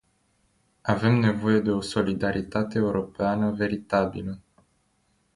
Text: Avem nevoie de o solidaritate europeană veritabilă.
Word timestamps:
Avem 0.83 1.19
nevoie 1.19 1.59
de 1.59 1.71
o 1.71 1.81
solidaritate 1.81 2.77
europeană 2.77 3.51
veritabilă. 3.51 4.39